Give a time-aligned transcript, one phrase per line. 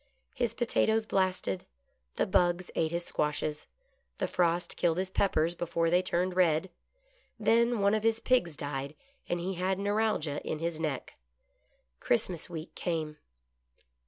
[0.33, 1.67] His potatoes blasted,
[2.15, 3.67] the bugs ate his squashes,
[4.17, 6.71] the frost killed his peppers before they turned red.
[7.39, 8.95] Then one of his pigs died,
[9.29, 11.19] and he had neuralgia in his neck.
[11.99, 13.17] Christmas week came.